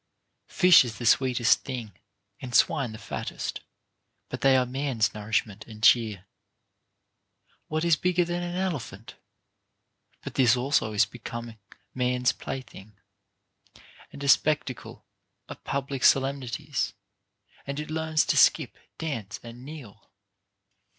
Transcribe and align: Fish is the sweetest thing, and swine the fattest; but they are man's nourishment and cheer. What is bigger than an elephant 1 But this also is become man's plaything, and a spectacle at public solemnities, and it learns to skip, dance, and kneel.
Fish 0.47 0.83
is 0.83 0.97
the 0.97 1.05
sweetest 1.05 1.61
thing, 1.63 1.91
and 2.39 2.55
swine 2.55 2.91
the 2.91 2.97
fattest; 2.97 3.59
but 4.29 4.41
they 4.41 4.57
are 4.57 4.65
man's 4.65 5.13
nourishment 5.13 5.63
and 5.67 5.83
cheer. 5.83 6.25
What 7.67 7.85
is 7.85 7.95
bigger 7.97 8.25
than 8.25 8.41
an 8.41 8.55
elephant 8.55 9.11
1 10.21 10.21
But 10.23 10.33
this 10.33 10.57
also 10.57 10.93
is 10.93 11.05
become 11.05 11.53
man's 11.93 12.31
plaything, 12.31 12.93
and 14.11 14.23
a 14.23 14.27
spectacle 14.27 15.05
at 15.47 15.63
public 15.63 16.03
solemnities, 16.03 16.93
and 17.67 17.79
it 17.79 17.91
learns 17.91 18.25
to 18.25 18.37
skip, 18.37 18.79
dance, 18.97 19.39
and 19.43 19.63
kneel. 19.63 20.09